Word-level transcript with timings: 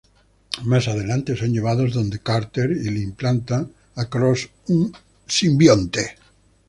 Más 0.65 0.87
adelante 0.87 1.35
son 1.37 1.53
llevados 1.53 1.93
donde 1.93 2.17
Carter 2.17 2.71
y 2.71 2.89
le 2.89 3.01
implantan 3.01 3.71
a 3.93 4.05
Cross 4.05 4.49
un 4.69 4.91
simbionte. 5.27 6.15